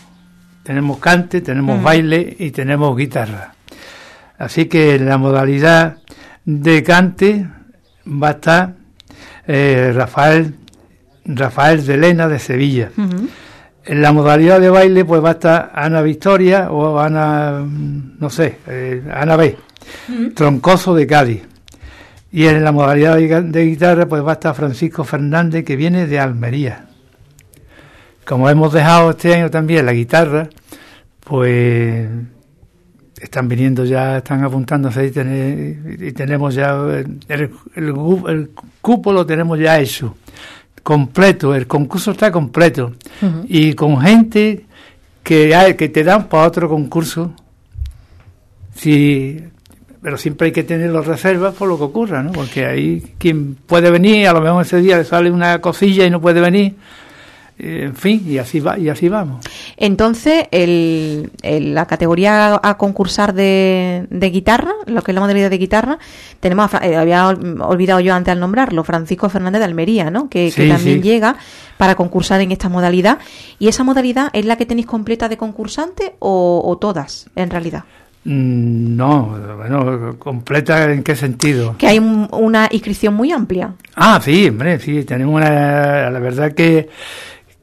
tenemos 0.63 0.99
cante, 0.99 1.41
tenemos 1.41 1.83
baile 1.83 2.37
y 2.39 2.51
tenemos 2.51 2.97
guitarra. 2.97 3.55
Así 4.39 4.67
que 4.67 4.97
en 4.97 5.07
la 5.07 5.19
modalidad 5.19 5.99
de 6.45 6.83
cante 6.83 7.47
va 8.07 8.29
a 8.29 8.33
estar 8.33 8.75
eh, 9.47 9.93
Rafael, 9.95 10.55
Rafael 11.25 11.85
de 11.85 11.97
Lena 11.97 12.29
de 12.29 12.39
Sevilla. 12.39 12.91
En 13.85 14.03
la 14.03 14.13
modalidad 14.13 14.61
de 14.61 14.71
baile 14.71 15.05
pues 15.05 15.23
va 15.23 15.29
a 15.29 15.33
estar 15.33 15.73
Ana 15.75 16.03
Victoria 16.03 16.71
o 16.71 16.99
Ana, 16.99 17.65
no 17.65 18.31
sé, 18.31 18.59
eh, 18.67 19.03
Ana 19.15 19.37
B. 19.37 19.57
Troncoso 20.35 20.95
de 20.95 21.07
Cádiz. 21.07 21.43
Y 22.33 22.47
en 22.47 22.65
la 22.65 22.73
modalidad 22.73 23.17
de 23.17 23.67
guitarra 23.67 24.07
pues 24.07 24.25
va 24.25 24.31
a 24.31 24.35
estar 24.35 24.55
Francisco 24.55 25.05
Fernández 25.05 25.65
que 25.65 25.77
viene 25.77 26.07
de 26.07 26.19
Almería. 26.19 26.87
Como 28.25 28.51
hemos 28.51 28.73
dejado 28.73 29.11
este 29.11 29.35
año 29.35 29.51
también 29.51 29.87
la 29.87 29.93
guitarra, 29.93 30.49
pues 31.21 32.09
están 33.21 33.49
viniendo 33.49 33.85
ya, 33.85 34.19
están 34.19 34.45
apuntándose 34.45 35.07
y, 35.07 36.13
tenemos 36.13 36.55
ya 36.55 36.77
el, 37.29 37.51
el, 37.75 38.51
cupo 38.81 39.13
lo 39.13 39.25
tenemos 39.25 39.59
ya 39.59 39.79
hecho, 39.79 40.17
completo, 40.83 41.55
el 41.55 41.67
concurso 41.67 42.11
está 42.13 42.31
completo 42.31 42.93
y 43.49 43.75
con 43.75 44.01
gente 44.01 44.67
que, 45.23 45.55
hay, 45.55 45.75
que 45.75 45.89
te 45.89 46.05
dan 46.05 46.29
para 46.29 46.47
otro 46.47 46.69
concurso. 46.69 47.33
Si 48.75 49.43
pero 50.07 50.19
siempre 50.19 50.47
hay 50.47 50.53
que 50.53 50.63
tener 50.63 50.91
las 50.91 51.05
reservas 51.05 51.53
por 51.57 51.67
lo 51.67 51.77
que 51.77 51.83
ocurra, 51.83 52.23
¿no? 52.23 52.31
Porque 52.31 52.65
ahí 52.65 53.03
quien 53.19 53.57
puede 53.57 53.91
venir, 53.91 54.29
a 54.29 54.33
lo 54.33 54.41
mejor 54.41 54.65
ese 54.65 54.81
día 54.81 54.99
le 54.99 55.05
sale 55.05 55.33
una 55.33 55.61
cosilla 55.61 56.07
y 56.07 56.11
no 56.11 56.21
puede 56.21 56.41
venir, 56.41 56.77
eh, 57.59 57.87
en 57.87 57.97
fin, 57.97 58.25
y 58.25 58.39
así 58.39 58.61
va 58.61 58.79
y 58.79 58.89
así 58.89 59.09
vamos. 59.09 59.45
Entonces, 59.77 60.45
el, 60.53 61.33
la 61.43 61.87
categoría 61.87 62.61
a 62.63 62.79
concursar 62.79 63.35
de, 63.35 64.07
guitarra, 64.33 64.71
lo 64.87 65.03
que 65.03 65.11
es 65.11 65.15
la 65.17 65.21
modalidad 65.23 65.51
de 65.51 65.59
guitarra, 65.59 65.99
tenemos, 66.39 66.71
eh, 66.83 66.95
había 66.95 67.27
olvidado 67.27 67.99
yo 67.99 68.15
antes 68.15 68.31
al 68.31 68.39
nombrarlo, 68.39 68.85
Francisco 68.85 69.29
Fernández 69.29 69.59
de 69.59 69.65
Almería, 69.65 70.09
¿no? 70.09 70.29
Que, 70.29 70.53
también 70.53 71.03
llega 71.03 71.35
para 71.79 71.97
concursar 71.97 72.41
en 72.43 72.53
esta 72.53 72.69
modalidad. 72.69 73.19
¿Y 73.59 73.67
esa 73.67 73.83
modalidad 73.83 74.31
es 74.35 74.45
la 74.45 74.55
que 74.55 74.67
tenéis 74.67 74.87
completa 74.87 75.29
de 75.29 75.37
concursante 75.37 76.15
o, 76.21 76.63
o 76.65 76.79
todas, 76.79 77.29
en 77.35 77.51
realidad? 77.51 77.83
Mm, 78.29 78.97
no, 78.97 79.39
bueno, 79.57 80.19
completa 80.19 80.91
en 80.91 81.05
qué 81.05 81.15
sentido. 81.15 81.77
Que 81.79 81.87
hay 81.87 82.01
una 82.01 82.69
inscripción 82.73 83.15
muy 83.15 83.31
amplia. 83.31 83.75
Ah, 83.95 84.21
sí, 84.21 84.49
hombre, 84.49 84.81
sí, 84.81 85.05
tenemos 85.05 85.37
una, 85.37 86.11
la 86.11 86.19
verdad 86.19 86.53
que, 86.53 86.89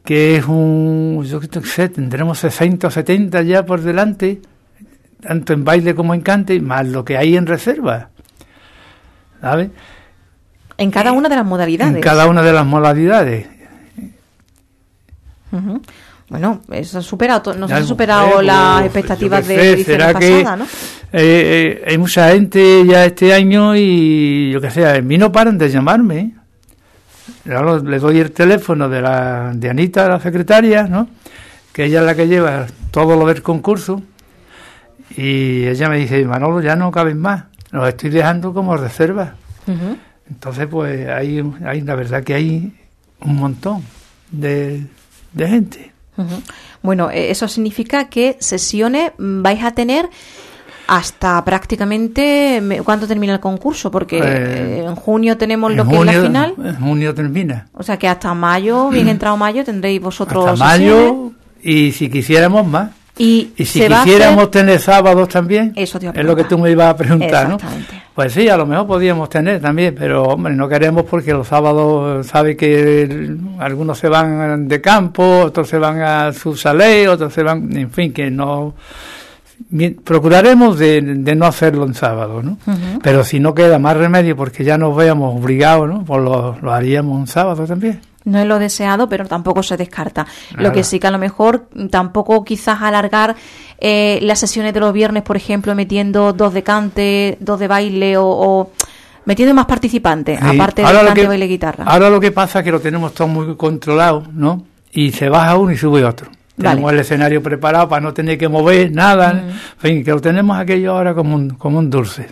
que 0.06 0.38
es 0.38 0.46
un, 0.46 1.22
yo 1.26 1.42
qué 1.42 1.50
sé, 1.64 1.90
tendremos 1.90 2.40
60 2.40 2.88
o 2.88 2.92
70 2.92 3.42
ya 3.42 3.66
por 3.66 3.82
delante, 3.82 4.42
tanto 5.20 5.52
en 5.52 5.66
baile 5.66 5.94
como 5.96 6.14
en 6.14 6.22
cante, 6.22 6.58
más 6.62 6.88
lo 6.88 7.04
que 7.04 7.18
hay 7.18 7.36
en 7.36 7.46
reserva, 7.46 8.12
¿sabes? 9.42 9.70
En 10.78 10.92
cada 10.92 11.12
una 11.12 11.28
de 11.28 11.36
las 11.36 11.46
modalidades. 11.46 11.96
En 11.96 12.02
cada 12.02 12.26
una 12.28 12.42
de 12.42 12.54
las 12.54 12.66
modalidades. 12.66 13.48
Bueno, 16.30 16.62
eso 16.72 17.00
ha 17.00 17.02
superado, 17.02 17.54
nos 17.54 17.72
ha 17.72 17.84
superado 17.84 18.42
las 18.42 18.82
pues, 18.82 18.86
expectativas 18.86 19.48
de 19.48 19.72
ediciones 19.74 20.14
pasadas, 20.14 20.60
¿no? 20.60 20.66
Eh, 20.66 20.70
eh, 21.12 21.84
hay 21.86 21.98
mucha 21.98 22.32
gente 22.32 22.86
ya 22.88 23.06
este 23.06 23.34
año 23.34 23.76
y 23.76 24.52
yo 24.52 24.60
que 24.60 24.72
sé, 24.72 24.88
a 24.88 25.00
mí 25.02 25.18
no 25.18 25.32
paran 25.32 25.58
de 25.58 25.70
llamarme. 25.70 26.34
le 27.46 28.00
doy 28.00 28.20
el 28.20 28.32
teléfono 28.32 28.90
de, 28.90 29.02
la, 29.02 29.52
de 29.54 29.70
Anita, 29.70 30.08
la 30.08 30.20
secretaria, 30.20 30.84
¿no? 30.84 31.08
que 31.74 31.86
ella 31.86 32.02
es 32.02 32.06
la 32.06 32.16
que 32.16 32.28
lleva 32.28 32.68
todo 32.92 33.18
lo 33.18 33.26
del 33.26 33.42
concurso, 33.42 34.02
y 35.18 35.66
ella 35.66 35.90
me 35.90 35.98
dice, 35.98 36.24
Manolo, 36.24 36.62
ya 36.62 36.76
no 36.76 36.92
caben 36.92 37.20
más, 37.20 37.46
los 37.72 37.90
estoy 37.90 38.12
dejando 38.12 38.54
como 38.54 38.78
reserva. 38.78 39.34
Entonces, 40.30 40.68
pues 40.68 41.10
hay, 41.10 41.44
hay, 41.66 41.82
la 41.82 41.96
verdad 41.96 42.24
que 42.24 42.36
hay 42.36 42.74
un 43.22 43.36
montón 43.36 43.84
de, 44.32 44.86
gente. 45.36 45.93
Bueno, 46.82 47.10
e, 47.10 47.32
eso 47.32 47.48
significa 47.48 48.10
que 48.10 48.38
sesiones 48.40 49.12
vais 49.18 49.64
a 49.64 49.72
tener 49.72 50.10
hasta 50.88 51.44
prácticamente 51.46 52.62
cuánto 52.84 53.08
termina 53.08 53.34
el 53.34 53.40
concurso 53.40 53.90
porque 53.90 54.20
eh, 54.20 54.84
en 54.86 54.96
junio 54.96 55.38
tenemos 55.38 55.74
lo 55.74 55.88
que 55.88 55.96
es 55.96 56.06
la 56.06 56.22
final. 56.22 56.54
en 56.58 56.76
junio 56.76 57.14
termina. 57.14 57.68
O 57.74 57.84
sea 57.84 57.98
que 57.98 58.08
hasta 58.08 58.34
mayo 58.34 58.90
bien 58.90 59.08
entrado 59.08 59.38
mayo 59.38 59.64
tendréis 59.64 60.02
vosotros 60.02 60.46
hasta 60.46 60.66
mayo 60.66 61.32
y 61.62 61.94
si 61.94 62.10
quisiéramos 62.10 62.68
más 62.68 62.90
y, 63.18 63.52
si 63.58 63.88
quisiéramos 63.88 64.50
tener 64.50 64.80
sábados 64.80 65.30
también, 65.30 65.74
Eso 65.76 66.00
es 66.00 66.26
lo 66.26 66.36
que 66.36 66.46
tú 66.46 66.58
me 66.58 66.72
ibas 66.72 66.90
a 66.90 66.98
preguntar, 66.98 67.48
¿no? 67.48 67.58
Pues 68.16 68.34
sí, 68.34 68.48
a 68.50 68.58
lo 68.58 68.66
mejor 68.66 68.88
podíamos 68.88 69.30
tener 69.30 69.60
también, 69.60 69.96
pero 69.98 70.24
hombre, 70.24 70.54
no 70.54 70.68
queremos 70.68 71.04
porque 71.04 71.32
los 71.32 71.48
sábados 71.48 72.26
sabe 72.28 72.56
que 72.56 73.36
algunos 73.60 73.98
se 73.98 74.08
van 74.08 74.68
de 74.68 74.82
campo, 74.82 75.42
otros 75.42 75.68
se 75.68 75.78
van 75.78 76.02
a 76.02 76.34
su 76.34 76.56
salé, 76.56 77.08
otros 77.08 77.34
se 77.34 77.44
van, 77.44 77.76
en 77.76 77.92
fin, 77.92 78.14
que 78.14 78.30
no 78.32 78.76
procuraremos 80.04 80.78
de, 80.78 81.02
no 81.02 81.46
hacerlo 81.46 81.86
en 81.86 81.94
sábado, 81.94 82.42
¿no? 82.42 82.58
Pero 83.02 83.24
si 83.24 83.40
no 83.40 83.54
queda 83.54 83.80
más 83.80 83.98
remedio 83.98 84.36
porque 84.36 84.64
ya 84.64 84.78
nos 84.78 84.96
veamos 84.96 85.40
obligados, 85.40 85.88
¿no? 85.88 86.04
Pues 86.04 86.22
lo, 86.22 86.58
lo 86.62 86.72
haríamos 86.72 87.16
un 87.16 87.28
sábado 87.28 87.66
también. 87.66 88.00
No 88.26 88.40
es 88.40 88.48
lo 88.48 88.60
deseado, 88.60 89.10
pero 89.10 89.26
tampoco 89.26 89.64
se 89.64 89.78
descarta. 89.78 90.26
Lo 90.56 90.72
que 90.72 90.84
sí 90.84 91.00
que 91.00 91.08
a 91.08 91.12
lo 91.12 91.18
mejor 91.18 91.68
tampoco 91.90 92.44
quizás 92.44 92.82
alargar 92.82 93.36
eh, 93.80 94.20
las 94.22 94.40
sesiones 94.40 94.74
de 94.74 94.80
los 94.80 94.94
viernes, 94.94 95.24
por 95.24 95.36
ejemplo, 95.36 95.76
metiendo 95.76 96.32
dos 96.32 96.54
de 96.54 96.64
cante, 96.64 97.38
dos 97.42 97.60
de 97.60 97.68
baile 97.68 98.16
o, 98.18 98.72
metiendo 99.26 99.54
más 99.54 99.66
participantes, 99.66 100.42
aparte 100.42 100.82
de 100.82 100.88
cante, 100.88 101.28
baile, 101.28 101.48
guitarra. 101.48 101.84
Ahora 101.86 102.10
lo 102.10 102.20
que 102.20 102.32
pasa 102.32 102.60
es 102.60 102.66
que 102.66 102.72
lo 102.72 102.80
tenemos 102.80 103.14
todo 103.14 103.28
muy 103.28 103.56
controlado, 103.56 104.24
¿no? 104.32 104.64
Y 104.92 105.12
se 105.12 105.28
baja 105.28 105.58
uno 105.58 105.72
y 105.72 105.78
sube 105.78 106.06
otro. 106.06 106.30
Tenemos 106.56 106.94
el 106.94 107.00
escenario 107.00 107.42
preparado 107.42 107.90
para 107.90 108.02
no 108.02 108.14
tener 108.14 108.38
que 108.38 108.48
mover 108.48 108.92
nada. 108.92 109.32
En 109.32 109.80
fin, 109.80 110.04
que 110.04 110.12
lo 110.12 110.22
tenemos 110.22 110.58
aquello 110.58 110.92
ahora 110.92 111.14
como 111.14 111.36
un, 111.36 111.50
como 111.52 111.80
un 111.80 111.90
dulce. 111.90 112.28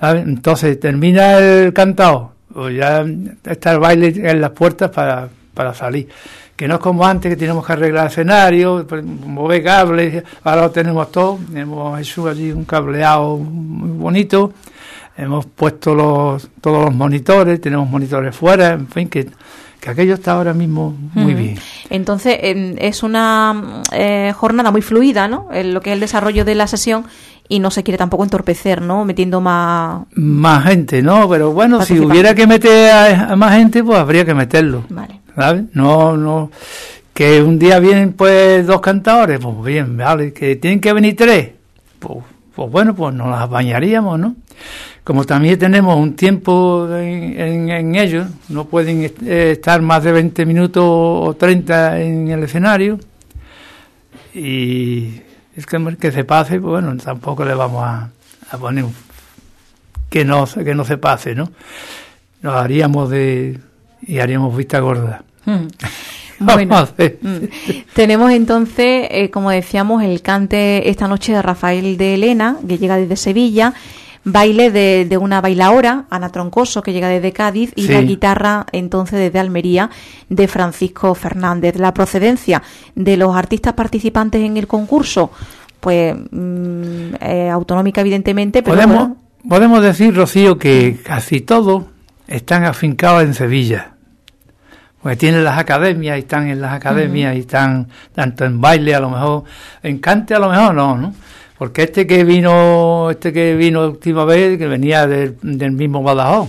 Entonces 0.00 0.80
termina 0.80 1.38
el 1.38 1.72
cantado 1.74 2.32
o 2.54 2.68
ya 2.68 3.04
está 3.44 3.72
el 3.72 3.78
baile 3.78 4.12
en 4.30 4.40
las 4.40 4.50
puertas 4.50 4.90
para, 4.90 5.28
para 5.54 5.74
salir. 5.74 6.08
Que 6.56 6.68
no 6.68 6.74
es 6.74 6.80
como 6.80 7.06
antes 7.06 7.30
que 7.30 7.36
teníamos 7.36 7.66
que 7.66 7.72
arreglar 7.72 8.08
escenario, 8.08 8.86
mover 9.26 9.64
cables, 9.64 10.22
ahora 10.44 10.62
lo 10.62 10.70
tenemos 10.70 11.10
todo, 11.10 11.38
hemos 11.54 11.98
hecho 11.98 12.28
allí 12.28 12.52
un 12.52 12.64
cableado 12.64 13.38
muy 13.38 13.98
bonito, 13.98 14.52
hemos 15.16 15.46
puesto 15.46 15.94
los, 15.94 16.50
todos 16.60 16.84
los 16.84 16.94
monitores, 16.94 17.60
tenemos 17.60 17.88
monitores 17.88 18.36
fuera, 18.36 18.72
en 18.72 18.88
fin, 18.88 19.08
que, 19.08 19.28
que 19.80 19.90
aquello 19.90 20.14
está 20.14 20.32
ahora 20.32 20.52
mismo 20.52 20.94
muy 21.14 21.34
bien. 21.34 21.58
Entonces, 21.88 22.38
es 22.40 23.02
una 23.02 23.82
eh, 23.92 24.32
jornada 24.36 24.70
muy 24.70 24.82
fluida, 24.82 25.26
¿no? 25.26 25.48
En 25.50 25.72
lo 25.72 25.80
que 25.80 25.90
es 25.90 25.94
el 25.94 26.00
desarrollo 26.00 26.44
de 26.44 26.54
la 26.54 26.66
sesión 26.66 27.06
y 27.48 27.58
no 27.58 27.70
se 27.70 27.82
quiere 27.82 27.98
tampoco 27.98 28.22
entorpecer, 28.22 28.82
¿no? 28.82 29.04
Metiendo 29.04 29.40
más... 29.40 30.04
Más 30.14 30.64
gente, 30.64 31.02
¿no? 31.02 31.28
Pero 31.28 31.52
bueno, 31.52 31.84
si 31.84 31.98
hubiera 31.98 32.34
que 32.34 32.46
meter 32.46 32.92
a, 32.92 33.36
más 33.36 33.56
gente, 33.56 33.82
pues 33.82 33.98
habría 33.98 34.24
que 34.24 34.34
meterlo. 34.34 34.84
Vale. 34.88 35.20
¿Sabes? 35.34 35.64
No, 35.72 36.16
no... 36.16 36.50
Que 37.12 37.42
un 37.42 37.58
día 37.58 37.80
vienen 37.80 38.12
pues 38.12 38.66
dos 38.66 38.80
cantadores, 38.80 39.40
pues 39.40 39.64
bien, 39.64 39.96
vale. 39.96 40.32
Que 40.32 40.56
tienen 40.56 40.80
que 40.80 40.92
venir 40.92 41.16
tres, 41.16 41.50
pues, 41.98 42.18
pues 42.60 42.72
bueno, 42.72 42.94
pues 42.94 43.14
nos 43.14 43.30
las 43.30 43.48
bañaríamos, 43.48 44.18
¿no? 44.18 44.36
Como 45.02 45.24
también 45.24 45.58
tenemos 45.58 45.96
un 45.96 46.14
tiempo 46.14 46.86
en, 46.94 47.94
ellos, 47.94 48.26
no 48.50 48.66
pueden 48.66 49.02
eh, 49.02 49.52
estar 49.52 49.80
más 49.80 50.04
de 50.04 50.12
20 50.12 50.44
minutos 50.44 50.84
o 50.84 51.34
30 51.38 52.00
en 52.02 52.28
el 52.28 52.42
escenario, 52.42 53.00
y 54.34 55.22
es 55.56 55.64
que, 55.64 55.96
que 55.98 56.12
se 56.12 56.24
pase, 56.24 56.60
pues 56.60 56.82
bueno, 56.82 56.94
tampoco 57.02 57.46
le 57.46 57.54
vamos 57.54 57.82
a, 57.82 58.10
poner 58.58 58.84
que 60.10 60.26
no, 60.26 60.46
que 60.46 60.74
no 60.74 60.84
se 60.84 60.98
pase, 60.98 61.34
¿no? 61.34 61.50
Nos 62.42 62.56
haríamos 62.56 63.08
de. 63.08 63.58
y 64.02 64.18
haríamos 64.18 64.54
vista 64.54 64.80
gorda. 64.80 65.24
Bueno, 66.40 66.88
hmm. 66.96 67.44
tenemos 67.94 68.32
entonces, 68.32 69.06
eh, 69.10 69.30
como 69.30 69.50
decíamos, 69.50 70.02
el 70.02 70.22
cante 70.22 70.88
esta 70.88 71.06
noche 71.06 71.32
de 71.32 71.42
Rafael 71.42 71.98
de 71.98 72.14
Elena, 72.14 72.56
que 72.66 72.78
llega 72.78 72.96
desde 72.96 73.16
Sevilla, 73.16 73.74
baile 74.24 74.70
de, 74.70 75.04
de 75.04 75.18
una 75.18 75.42
bailaora, 75.42 76.06
Ana 76.08 76.30
Troncoso, 76.30 76.82
que 76.82 76.94
llega 76.94 77.08
desde 77.08 77.32
Cádiz, 77.32 77.72
y 77.76 77.88
la 77.88 78.00
guitarra 78.00 78.66
entonces 78.72 79.18
desde 79.18 79.38
Almería 79.38 79.90
de 80.30 80.48
Francisco 80.48 81.14
Fernández. 81.14 81.76
La 81.76 81.92
procedencia 81.92 82.62
de 82.94 83.18
los 83.18 83.36
artistas 83.36 83.74
participantes 83.74 84.42
en 84.42 84.56
el 84.56 84.66
concurso, 84.66 85.30
pues 85.78 86.14
mm, 86.14 87.14
eh, 87.20 87.50
autonómica 87.50 88.00
evidentemente, 88.00 88.62
pero 88.62 88.76
podemos, 88.76 89.10
podemos 89.46 89.82
decir, 89.82 90.14
Rocío, 90.14 90.58
que 90.58 90.98
casi 91.04 91.42
todos 91.42 91.84
están 92.28 92.64
afincados 92.64 93.24
en 93.24 93.34
Sevilla. 93.34 93.94
Porque 95.02 95.16
tienen 95.16 95.44
las 95.44 95.58
academias 95.58 96.18
y 96.18 96.20
están 96.20 96.48
en 96.48 96.60
las 96.60 96.72
academias 96.72 97.34
y 97.34 97.40
están 97.40 97.88
tanto 98.14 98.44
en 98.44 98.60
baile 98.60 98.94
a 98.94 99.00
lo 99.00 99.10
mejor, 99.10 99.44
en 99.82 99.98
cante 99.98 100.34
a 100.34 100.38
lo 100.38 100.50
mejor 100.50 100.74
no, 100.74 100.96
¿no? 100.96 101.14
Porque 101.56 101.84
este 101.84 102.06
que 102.06 102.24
vino, 102.24 103.10
este 103.10 103.32
que 103.32 103.54
vino 103.54 103.86
última 103.86 104.24
vez, 104.24 104.58
que 104.58 104.66
venía 104.66 105.06
del, 105.06 105.36
mismo 105.72 106.02
Badajoz. 106.02 106.48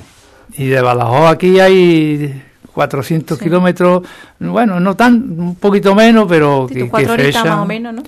Y 0.58 0.68
de 0.68 0.82
Badajoz 0.82 1.30
aquí 1.32 1.60
hay 1.60 2.42
400 2.74 3.38
kilómetros, 3.38 4.04
bueno, 4.40 4.80
no 4.80 4.96
tan, 4.96 5.40
un 5.40 5.56
poquito 5.56 5.96
menos, 5.96 6.28
pero 6.30 6.68
que, 6.68 6.90
se 6.90 7.28
echa, 7.28 7.44
más 7.44 7.60
o 7.60 7.66
menos, 7.66 7.94
¿no? 7.94 8.04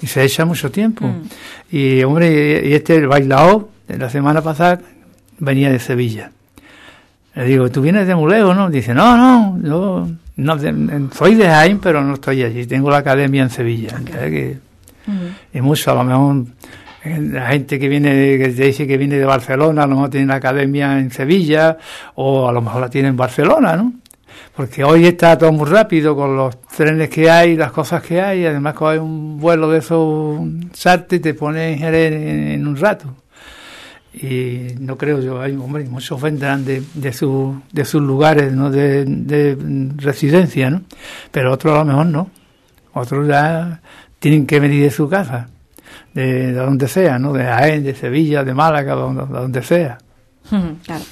Y 0.00 0.06
se 0.06 0.24
echa 0.24 0.44
mucho 0.44 0.70
tiempo. 0.70 1.06
Mm. 1.06 1.74
Y 1.76 2.02
hombre, 2.04 2.62
y 2.66 2.72
este, 2.74 2.96
el 2.96 3.08
bailao, 3.08 3.68
de 3.88 3.98
la 3.98 4.10
semana 4.10 4.42
pasada, 4.42 4.80
venía 5.38 5.70
de 5.70 5.78
Sevilla. 5.78 6.32
Le 7.36 7.44
digo, 7.44 7.70
¿tú 7.70 7.82
vienes 7.82 8.06
de 8.06 8.14
Muleo, 8.14 8.54
no? 8.54 8.70
Dice, 8.70 8.94
no, 8.94 9.16
no, 9.16 9.58
yo 9.62 10.08
no, 10.36 10.58
soy 11.12 11.34
de 11.34 11.46
Jaén, 11.46 11.78
pero 11.78 12.02
no 12.02 12.14
estoy 12.14 12.42
allí, 12.42 12.66
tengo 12.66 12.90
la 12.90 12.98
academia 12.98 13.42
en 13.42 13.50
Sevilla. 13.50 14.00
Que, 14.04 14.58
y 15.52 15.60
mucho, 15.60 15.92
a 15.92 15.94
lo 15.94 16.04
mejor 16.04 16.46
la 17.04 17.46
gente 17.48 17.78
que 17.78 17.88
viene 17.88 18.10
que 18.38 18.48
dice 18.48 18.86
que 18.86 18.96
viene 18.96 19.18
de 19.18 19.24
Barcelona, 19.24 19.84
a 19.84 19.86
lo 19.86 19.94
mejor 19.94 20.10
tiene 20.10 20.26
la 20.26 20.36
academia 20.36 20.98
en 20.98 21.10
Sevilla 21.10 21.76
o 22.16 22.48
a 22.48 22.52
lo 22.52 22.60
mejor 22.62 22.80
la 22.80 22.90
tiene 22.90 23.08
en 23.08 23.16
Barcelona, 23.16 23.76
¿no? 23.76 23.92
Porque 24.54 24.82
hoy 24.82 25.06
está 25.06 25.36
todo 25.36 25.52
muy 25.52 25.68
rápido 25.68 26.16
con 26.16 26.36
los 26.36 26.60
trenes 26.62 27.10
que 27.10 27.30
hay, 27.30 27.56
las 27.56 27.70
cosas 27.72 28.02
que 28.02 28.20
hay, 28.20 28.46
además 28.46 28.74
que 28.74 28.84
hay 28.86 28.98
un 28.98 29.38
vuelo 29.38 29.68
de 29.68 29.78
esos 29.78 30.40
salte 30.72 31.16
y 31.16 31.20
te 31.20 31.34
pones 31.34 31.80
en, 31.82 32.66
un 32.66 32.76
rato. 32.76 33.14
Y 34.18 34.74
no 34.78 34.96
creo 34.96 35.20
yo, 35.20 35.42
hay 35.42 35.54
hombre, 35.54 35.84
muchos 35.84 36.20
vendrán 36.20 36.64
de, 36.64 36.82
de, 36.94 37.12
su, 37.12 37.60
de 37.70 37.84
sus 37.84 38.00
lugares 38.00 38.50
¿no? 38.50 38.70
de, 38.70 39.04
de 39.04 39.58
residencia, 39.96 40.70
¿no? 40.70 40.82
Pero 41.30 41.52
otros 41.52 41.74
a 41.74 41.78
lo 41.80 41.84
mejor 41.84 42.06
no. 42.06 42.30
Otros 42.94 43.28
ya 43.28 43.82
tienen 44.18 44.46
que 44.46 44.58
venir 44.58 44.82
de 44.82 44.90
su 44.90 45.06
casa, 45.06 45.48
de, 46.14 46.52
donde 46.52 46.88
sea, 46.88 47.18
¿no? 47.18 47.34
De 47.34 47.44
Jaén, 47.44 47.84
de 47.84 47.94
Sevilla, 47.94 48.42
de 48.42 48.54
Málaga, 48.54 48.96
de 48.96 49.02
donde, 49.26 49.62
sea. 49.62 49.98
Claro. 50.84 51.04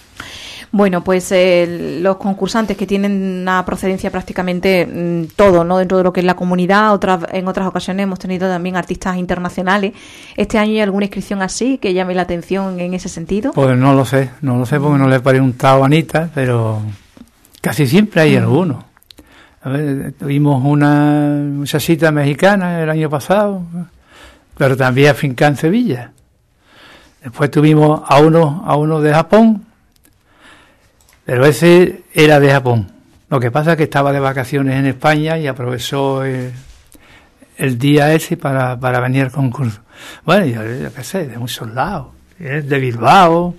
Bueno, 0.75 1.05
pues 1.05 1.31
eh, 1.31 2.01
los 2.03 2.17
concursantes 2.17 2.77
que 2.77 2.85
tienen 2.85 3.43
una 3.43 3.65
procedencia 3.65 4.11
prácticamente 4.11 4.85
mm, 4.85 5.37
todo, 5.37 5.63
¿no? 5.63 5.79
Dentro 5.79 5.99
de 5.99 6.03
lo 6.03 6.13
que 6.13 6.19
es 6.19 6.27
la 6.27 6.35
comunidad, 6.35 6.93
otras, 6.93 7.27
en 7.31 7.47
otras 7.47 7.69
ocasiones 7.69 8.03
hemos 8.03 8.19
tenido 8.19 8.49
también 8.49 8.75
artistas 8.75 9.17
internacionales. 9.17 9.93
¿Este 10.37 10.59
año 10.59 10.73
hay 10.73 10.81
alguna 10.81 11.05
inscripción 11.05 11.43
así 11.43 11.79
que 11.79 11.95
llame 11.95 12.17
la 12.17 12.23
atención 12.23 12.81
en 12.81 12.93
ese 12.93 13.09
sentido? 13.09 13.53
Pues 13.53 13.79
no 13.79 13.95
lo 13.95 14.05
sé, 14.05 14.31
no 14.41 14.57
lo 14.57 14.67
sé 14.67 14.81
porque 14.81 14.99
no 14.99 15.07
le 15.07 15.15
he 15.15 15.21
preguntado 15.21 15.85
a 15.85 15.87
Anita, 15.87 16.29
pero 16.35 16.83
casi 17.61 17.87
siempre 17.87 18.23
hay 18.23 18.35
alguno. 18.35 18.85
A 19.63 19.69
ver, 19.69 20.15
tuvimos 20.19 20.61
una 20.65 21.41
muchachita 21.53 22.11
mexicana 22.11 22.83
el 22.83 22.91
año 22.91 23.09
pasado, 23.09 23.63
pero 24.59 24.77
también 24.77 25.13
afincada 25.13 25.53
en 25.53 25.57
Sevilla. 25.57 26.11
Después 27.23 27.49
tuvimos 27.53 28.03
a 28.05 28.19
uno, 28.19 28.65
a 28.67 28.75
uno 28.75 29.01
de 29.01 29.15
Japón, 29.15 29.67
pero 31.25 31.47
ese 31.47 32.03
era 32.13 32.41
de 32.41 32.51
Japón. 32.51 32.91
Lo 33.31 33.41
que 33.41 33.51
pasa 33.51 33.73
es 33.73 33.77
que 33.77 33.85
estaba 33.85 34.13
de 34.13 34.21
vacaciones 34.21 34.77
en 34.77 34.87
España 34.87 35.39
y 35.39 35.47
aprovechó 35.47 36.25
el, 36.25 36.53
día 37.79 38.13
ese 38.13 38.37
para, 38.37 38.79
para 38.79 39.01
venir 39.01 39.25
al 39.25 39.33
concurso. 39.33 39.81
Bueno, 40.25 40.47
yo, 40.47 40.93
qué 40.93 41.05
sé, 41.05 41.27
de 41.27 41.39
muchos 41.39 41.73
lados. 41.73 42.09
De 42.39 42.79
Bilbao, 42.79 43.55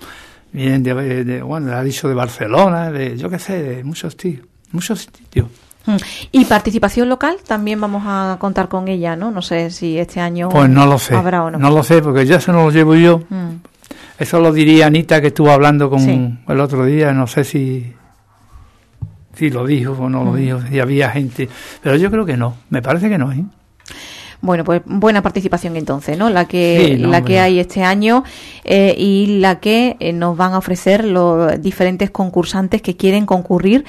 vienen 0.52 0.82
de, 0.82 1.24
de, 1.24 1.42
bueno, 1.42 1.72
ha 1.74 1.82
dicho 1.82 2.08
de 2.08 2.14
Barcelona, 2.14 2.90
de 2.90 3.16
yo 3.16 3.28
qué 3.28 3.38
sé, 3.38 3.62
de 3.62 3.84
muchos 3.84 4.16
tíos. 4.16 4.46
muchos 4.72 5.00
sitios. 5.00 5.48
Mm. 5.86 5.96
Y 6.32 6.44
participación 6.44 7.08
local, 7.08 7.38
también 7.46 7.80
vamos 7.80 8.02
a 8.06 8.36
contar 8.38 8.68
con 8.68 8.88
ella, 8.88 9.16
¿no? 9.16 9.30
No 9.30 9.40
sé 9.40 9.70
si 9.70 9.98
este 9.98 10.20
año 10.20 10.48
pues 10.48 10.68
no 10.68 10.84
lo 10.86 10.98
sé, 10.98 11.14
habrá 11.14 11.44
o 11.44 11.50
no. 11.50 11.58
No 11.58 11.70
lo 11.70 11.82
sé, 11.82 12.02
porque 12.02 12.26
ya 12.26 12.36
eso 12.36 12.52
no 12.52 12.64
lo 12.64 12.70
llevo 12.70 12.94
yo. 12.96 13.20
Mm. 13.28 13.56
Eso 14.18 14.40
lo 14.40 14.52
diría 14.52 14.86
Anita, 14.86 15.20
que 15.20 15.28
estuvo 15.28 15.50
hablando 15.50 15.90
con 15.90 16.40
el 16.48 16.60
otro 16.60 16.84
día, 16.86 17.12
no 17.12 17.26
sé 17.26 17.44
si, 17.44 17.92
si 19.34 19.50
lo 19.50 19.66
dijo 19.66 19.92
o 19.92 20.08
no 20.08 20.24
lo 20.24 20.32
mm. 20.32 20.36
dijo, 20.36 20.60
si 20.70 20.80
había 20.80 21.10
gente. 21.10 21.48
Pero 21.82 21.96
yo 21.96 22.10
creo 22.10 22.24
que 22.24 22.36
no, 22.36 22.56
me 22.70 22.80
parece 22.82 23.08
que 23.08 23.18
no, 23.18 23.32
¿eh? 23.32 23.44
Bueno, 24.42 24.64
pues 24.64 24.82
buena 24.84 25.22
participación 25.22 25.76
entonces, 25.76 26.16
¿no? 26.18 26.28
La 26.28 26.44
que, 26.44 26.98
la 26.98 27.24
que 27.24 27.40
hay 27.40 27.58
este 27.58 27.82
año 27.82 28.22
eh, 28.64 28.94
y 28.96 29.38
la 29.40 29.60
que 29.60 29.96
eh, 29.98 30.12
nos 30.12 30.36
van 30.36 30.52
a 30.52 30.58
ofrecer 30.58 31.04
los 31.04 31.60
diferentes 31.60 32.10
concursantes 32.10 32.82
que 32.82 32.96
quieren 32.96 33.24
concurrir 33.24 33.84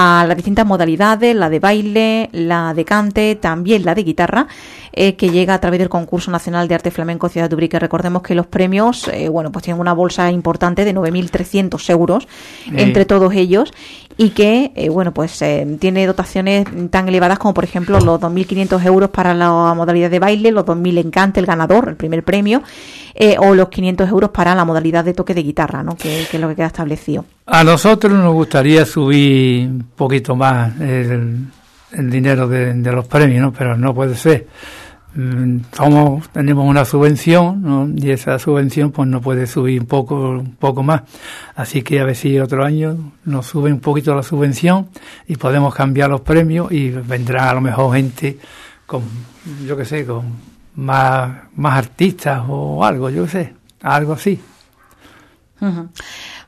a 0.00 0.24
las 0.28 0.36
distintas 0.36 0.64
modalidades, 0.64 1.34
la 1.34 1.50
de 1.50 1.58
baile, 1.58 2.30
la 2.30 2.72
de 2.72 2.84
cante, 2.84 3.34
también 3.34 3.84
la 3.84 3.96
de 3.96 4.04
guitarra, 4.04 4.46
eh, 4.92 5.16
que 5.16 5.30
llega 5.30 5.54
a 5.54 5.60
través 5.60 5.80
del 5.80 5.88
concurso 5.88 6.30
nacional 6.30 6.68
de 6.68 6.76
arte 6.76 6.92
flamenco 6.92 7.28
Ciudad 7.28 7.48
de 7.48 7.56
Ubrique. 7.56 7.80
Recordemos 7.80 8.22
que 8.22 8.36
los 8.36 8.46
premios, 8.46 9.08
eh, 9.08 9.28
bueno, 9.28 9.50
pues 9.50 9.64
tienen 9.64 9.80
una 9.80 9.92
bolsa 9.94 10.30
importante 10.30 10.84
de 10.84 10.94
9.300 10.94 11.90
euros 11.90 12.28
entre 12.72 13.06
todos 13.06 13.34
ellos 13.34 13.72
y 14.16 14.30
que, 14.30 14.70
eh, 14.76 14.88
bueno, 14.88 15.12
pues 15.12 15.42
tiene 15.80 16.06
dotaciones 16.06 16.68
tan 16.90 17.08
elevadas 17.08 17.40
como, 17.40 17.52
por 17.52 17.64
ejemplo, 17.64 17.98
los 17.98 18.20
2.500 18.20 18.86
euros 18.86 19.10
para 19.10 19.34
la 19.34 19.74
modalidad 19.74 20.10
de 20.10 20.20
baile, 20.20 20.52
los 20.52 20.64
2.000 20.64 20.98
en 20.98 21.10
cante, 21.10 21.40
el 21.40 21.46
ganador, 21.46 21.88
el 21.88 21.96
primer 21.96 22.22
premio, 22.22 22.62
o 23.40 23.52
los 23.52 23.68
500 23.68 24.08
euros 24.08 24.30
para 24.30 24.54
la 24.54 24.64
modalidad 24.64 25.04
de 25.04 25.12
toque 25.12 25.34
de 25.34 25.42
guitarra, 25.42 25.82
¿no? 25.82 25.96
que 25.96 26.22
es 26.22 26.34
lo 26.34 26.48
que 26.48 26.54
queda 26.54 26.66
establecido. 26.66 27.24
A 27.50 27.64
nosotros 27.64 28.12
nos 28.12 28.34
gustaría 28.34 28.84
subir 28.84 29.68
un 29.68 29.88
poquito 29.96 30.36
más 30.36 30.78
el, 30.80 31.46
dinero 31.90 32.46
de, 32.46 32.74
los 32.92 33.06
premios, 33.06 33.54
pero 33.56 33.74
no 33.74 33.94
puede 33.94 34.16
ser. 34.16 34.46
Mm, 35.14 35.60
tenemos 36.30 36.68
una 36.68 36.84
subvención 36.84 37.62
¿no? 37.62 37.88
y 37.96 38.10
esa 38.10 38.38
subvención 38.38 38.92
pues 38.92 39.08
no 39.08 39.22
puede 39.22 39.46
subir 39.46 39.80
un 39.80 39.86
poco, 39.86 40.28
un 40.32 40.56
poco 40.56 40.82
más. 40.82 41.04
Así 41.56 41.80
que 41.80 42.00
a 42.00 42.04
ver 42.04 42.16
si 42.16 42.38
otro 42.38 42.66
año 42.66 43.14
nos 43.24 43.46
sube 43.46 43.72
un 43.72 43.80
poquito 43.80 44.14
la 44.14 44.22
subvención 44.22 44.90
y 45.26 45.36
podemos 45.36 45.74
cambiar 45.74 46.10
los 46.10 46.20
premios 46.20 46.70
y 46.70 46.90
vendrá 46.90 47.48
a 47.48 47.54
lo 47.54 47.62
mejor 47.62 47.96
gente 47.96 48.38
con, 48.84 49.02
yo 49.66 49.74
qué 49.74 49.86
sé, 49.86 50.04
con 50.04 50.34
más, 50.74 51.44
más 51.56 51.78
artistas 51.78 52.42
o 52.46 52.84
algo, 52.84 53.08
yo 53.08 53.24
qué 53.24 53.30
sé, 53.30 53.54
algo 53.80 54.12
así. 54.12 54.38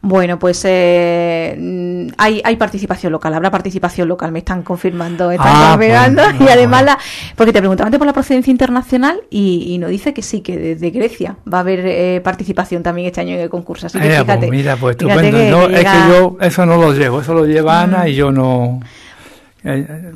Bueno, 0.03 0.39
pues 0.39 0.63
eh, 0.67 2.09
hay, 2.17 2.41
hay 2.43 2.57
participación 2.57 3.13
local, 3.13 3.35
habrá 3.35 3.51
participación 3.51 4.09
local, 4.09 4.33
me 4.33 4.39
están 4.39 4.63
confirmando, 4.63 5.31
están 5.31 5.53
ah, 5.55 5.69
confirmando. 5.73 6.23
Pues, 6.39 6.41
y 6.49 6.53
además, 6.53 6.85
la, 6.85 6.99
porque 7.37 7.53
te 7.53 7.59
preguntaba 7.59 7.89
antes 7.89 7.99
por 7.99 8.07
la 8.07 8.15
procedencia 8.15 8.51
internacional 8.51 9.21
y, 9.29 9.67
y 9.69 9.77
nos 9.77 9.91
dice 9.91 10.15
que 10.15 10.23
sí, 10.23 10.41
que 10.41 10.57
desde 10.57 10.89
Grecia 10.89 11.37
va 11.53 11.59
a 11.59 11.61
haber 11.61 11.81
eh, 11.85 12.23
participación 12.25 12.83
también 12.83 13.09
este 13.09 13.21
año 13.21 13.35
en 13.35 13.41
el 13.41 13.51
concurso. 13.51 13.89
Así 13.89 13.99
que 13.99 14.07
eh, 14.07 14.11
pues 14.11 14.21
fíjate, 14.23 14.51
mira, 14.51 14.77
pues 14.77 14.97
estupendo. 14.97 15.69
Es 15.69 15.85
que 15.85 15.99
yo 16.09 16.39
eso 16.41 16.65
no 16.65 16.77
lo 16.79 16.95
llevo, 16.95 17.21
eso 17.21 17.35
lo 17.35 17.45
lleva 17.45 17.83
Ana 17.83 18.09
y 18.09 18.15
yo 18.15 18.33
no. 18.33 18.81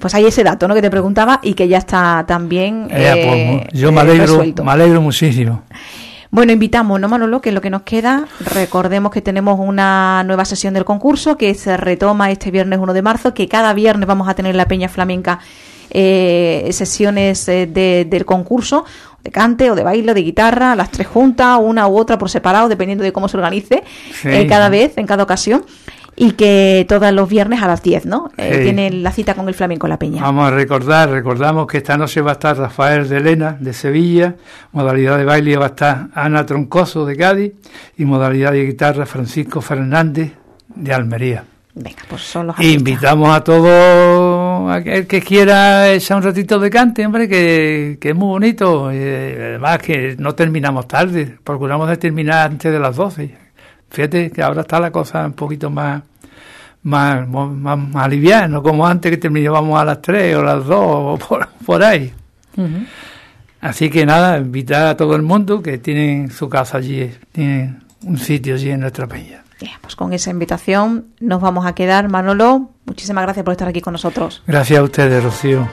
Pues 0.00 0.14
hay 0.14 0.24
ese 0.24 0.42
dato, 0.42 0.66
¿no? 0.66 0.74
Que 0.74 0.80
te 0.80 0.90
preguntaba 0.90 1.40
y 1.42 1.52
que 1.52 1.68
ya 1.68 1.76
está 1.76 2.24
también. 2.26 2.86
Pues, 2.88 3.66
yo 3.74 3.92
me 3.92 4.00
alegro, 4.00 4.42
me 4.64 4.72
alegro 4.72 5.02
muchísimo. 5.02 5.62
Bueno, 6.34 6.50
invitamos, 6.50 6.98
¿no, 6.98 7.08
Manolo? 7.08 7.40
Que 7.40 7.52
lo 7.52 7.60
que 7.60 7.70
nos 7.70 7.82
queda, 7.82 8.26
recordemos 8.40 9.12
que 9.12 9.22
tenemos 9.22 9.60
una 9.60 10.24
nueva 10.24 10.44
sesión 10.44 10.74
del 10.74 10.84
concurso 10.84 11.36
que 11.36 11.54
se 11.54 11.76
retoma 11.76 12.32
este 12.32 12.50
viernes 12.50 12.80
1 12.80 12.92
de 12.92 13.02
marzo, 13.02 13.34
que 13.34 13.46
cada 13.46 13.72
viernes 13.72 14.08
vamos 14.08 14.28
a 14.28 14.34
tener 14.34 14.56
la 14.56 14.66
Peña 14.66 14.88
Flamenca 14.88 15.38
eh, 15.90 16.68
sesiones 16.72 17.46
eh, 17.46 17.68
del 17.68 18.24
concurso, 18.24 18.84
de 19.22 19.30
cante 19.30 19.70
o 19.70 19.76
de 19.76 19.84
baile 19.84 20.10
o 20.10 20.14
de 20.16 20.22
guitarra, 20.22 20.74
las 20.74 20.90
tres 20.90 21.06
juntas, 21.06 21.60
una 21.62 21.86
u 21.86 21.96
otra 21.96 22.18
por 22.18 22.28
separado, 22.28 22.68
dependiendo 22.68 23.04
de 23.04 23.12
cómo 23.12 23.28
se 23.28 23.36
organice 23.36 23.84
eh, 24.24 24.48
cada 24.48 24.68
vez, 24.68 24.98
en 24.98 25.06
cada 25.06 25.22
ocasión 25.22 25.64
y 26.16 26.32
que 26.32 26.86
todos 26.88 27.12
los 27.12 27.28
viernes 27.28 27.62
a 27.62 27.66
las 27.66 27.82
10, 27.82 28.06
¿no? 28.06 28.30
Eh, 28.36 28.60
tienen 28.62 29.02
la 29.02 29.10
cita 29.10 29.34
con 29.34 29.48
el 29.48 29.54
Flamenco 29.54 29.88
La 29.88 29.98
Peña. 29.98 30.22
Vamos 30.22 30.46
a 30.46 30.50
recordar, 30.50 31.10
recordamos 31.10 31.66
que 31.66 31.78
esta 31.78 31.96
noche 31.96 32.20
va 32.20 32.32
a 32.32 32.34
estar 32.34 32.56
Rafael 32.56 33.08
de 33.08 33.16
Elena 33.16 33.56
de 33.58 33.72
Sevilla, 33.72 34.36
modalidad 34.72 35.18
de 35.18 35.24
baile 35.24 35.56
va 35.56 35.66
a 35.66 35.68
estar 35.68 36.08
Ana 36.14 36.46
Troncoso 36.46 37.04
de 37.04 37.16
Cádiz 37.16 37.52
y 37.96 38.04
modalidad 38.04 38.52
de 38.52 38.66
guitarra 38.66 39.06
Francisco 39.06 39.60
Fernández 39.60 40.32
de 40.74 40.92
Almería. 40.92 41.44
Venga, 41.76 42.04
pues 42.08 42.22
son 42.22 42.46
los 42.46 42.60
Invitamos 42.60 43.36
a 43.36 43.42
todo 43.42 44.70
aquel 44.70 45.08
que 45.08 45.20
quiera 45.20 45.90
echar 45.90 46.18
un 46.18 46.22
ratito 46.22 46.60
de 46.60 46.70
cante, 46.70 47.04
hombre, 47.04 47.28
que, 47.28 47.98
que 48.00 48.10
es 48.10 48.14
muy 48.14 48.28
bonito. 48.28 48.86
además 48.86 49.78
que 49.78 50.14
no 50.16 50.36
terminamos 50.36 50.86
tarde, 50.86 51.36
procuramos 51.42 51.88
de 51.88 51.96
terminar 51.96 52.48
antes 52.48 52.72
de 52.72 52.78
las 52.78 52.94
12. 52.94 53.43
Fíjate 53.90 54.30
que 54.30 54.42
ahora 54.42 54.62
está 54.62 54.80
la 54.80 54.90
cosa 54.90 55.26
un 55.26 55.34
poquito 55.34 55.70
más 55.70 56.02
más, 56.84 57.26
más, 57.26 57.78
aliviada, 57.96 58.46
no 58.46 58.62
como 58.62 58.86
antes 58.86 59.10
que 59.10 59.16
terminábamos 59.16 59.80
a 59.80 59.84
las 59.84 60.02
3 60.02 60.36
o 60.36 60.42
las 60.42 60.64
2 60.64 60.78
o 60.78 61.18
por, 61.66 61.82
ahí. 61.82 62.12
Así 63.60 63.90
que 63.90 64.06
nada, 64.06 64.38
invitar 64.38 64.86
a 64.88 64.96
todo 64.96 65.16
el 65.16 65.22
mundo 65.22 65.62
que 65.62 65.78
tiene 65.78 66.30
su 66.30 66.48
casa 66.48 66.78
allí, 66.78 67.10
tiene 67.32 67.78
un 68.02 68.18
sitio 68.18 68.54
allí 68.54 68.70
en 68.70 68.80
nuestra 68.80 69.06
peña. 69.06 69.42
pues 69.80 69.96
con 69.96 70.12
esa 70.12 70.30
invitación 70.30 71.06
nos 71.20 71.40
vamos 71.40 71.66
a 71.66 71.74
quedar. 71.74 72.08
Manolo, 72.08 72.70
muchísimas 72.84 73.24
gracias 73.24 73.44
por 73.44 73.52
estar 73.52 73.68
aquí 73.68 73.80
con 73.80 73.92
nosotros. 73.92 74.42
Gracias 74.46 74.78
a 74.78 74.82
ustedes, 74.82 75.24
Rocío. 75.24 75.66